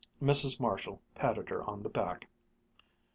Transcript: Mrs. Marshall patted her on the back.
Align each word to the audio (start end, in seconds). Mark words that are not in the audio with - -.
Mrs. 0.19 0.59
Marshall 0.59 0.99
patted 1.13 1.49
her 1.49 1.61
on 1.63 1.83
the 1.83 1.87
back. 1.89 2.27